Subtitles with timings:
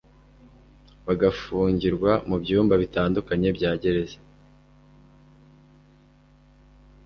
[1.05, 4.17] bagafungirwa mu byumba bitandukanye bya gereza